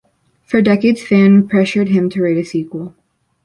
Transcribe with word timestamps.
For 0.47 0.63
decades, 0.63 1.03
fans 1.07 1.45
pressured 1.47 1.89
him 1.89 2.09
to 2.09 2.23
write 2.23 2.37
a 2.37 2.43
sequel. 2.43 2.95